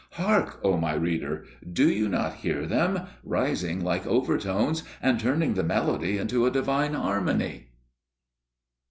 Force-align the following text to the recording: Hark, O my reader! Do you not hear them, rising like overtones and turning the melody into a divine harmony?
Hark, 0.13 0.59
O 0.63 0.77
my 0.77 0.95
reader! 0.95 1.45
Do 1.71 1.87
you 1.87 2.09
not 2.09 2.37
hear 2.37 2.65
them, 2.65 3.01
rising 3.23 3.83
like 3.83 4.07
overtones 4.07 4.81
and 4.99 5.19
turning 5.19 5.53
the 5.53 5.61
melody 5.63 6.17
into 6.17 6.47
a 6.47 6.51
divine 6.51 6.95
harmony? 6.95 7.67